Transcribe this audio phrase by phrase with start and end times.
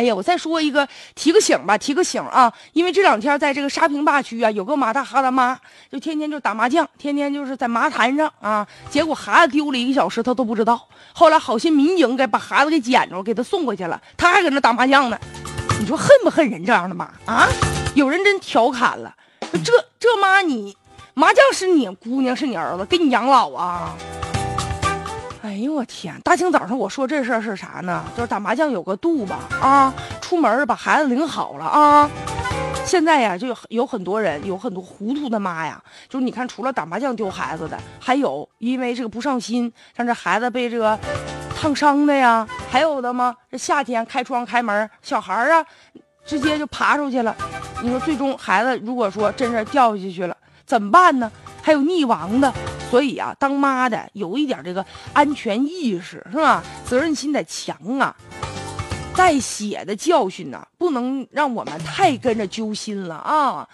[0.00, 2.50] 哎呀，我再说一个，提个醒吧，提个醒啊！
[2.72, 5.54] 因为这两天在这个沙坪坝区啊，有个马大哈的妈，
[5.92, 10.88] 就天天就打麻将，天天就是在麻坛上啊，结果孩子丢了一个小时，他都不知道。
[11.12, 15.18] 后来好心民警给把孩子给捡着，给他送回去了，他还搁那打麻将呢。
[15.78, 17.46] 你说恨不恨人这样的妈啊？
[17.94, 19.14] 有人真调侃了，
[19.62, 20.74] 这这妈你
[21.12, 23.94] 麻将是你姑娘是你儿子，给你养老啊？
[25.60, 26.18] 哎呦我天！
[26.24, 28.02] 大清早上我说这事儿是啥呢？
[28.16, 29.92] 就是打麻将有个度吧啊！
[30.18, 32.08] 出门把孩子领好了啊！
[32.86, 35.78] 现在呀，就有很多人，有很多糊涂的妈呀，
[36.08, 40.98] 就是你看，除了打麻将丢孩子的，还有因为这个不上心，让这孩子被这个
[41.54, 43.36] 烫伤的呀，还有的吗？
[43.50, 45.62] 这夏天开窗开门，小孩啊，
[46.24, 47.36] 直接就爬出去了。
[47.82, 50.34] 你说最终孩子如果说真是掉下去了，
[50.64, 51.30] 怎么办呢？
[51.70, 52.52] 还有溺亡的。
[52.90, 56.60] 所以啊，当妈的有一点这个安全意识是吧？
[56.84, 58.16] 责任心得强啊。
[59.14, 63.68] 带血的教训呢，不能让我们太跟着揪心了啊。